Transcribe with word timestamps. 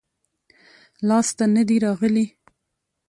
لاس 1.07 1.27
ته 1.37 1.45
نه 1.55 1.61
دي 1.67 1.77
راغلي- 1.85 2.27